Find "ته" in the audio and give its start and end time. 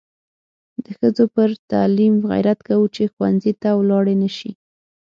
3.61-3.69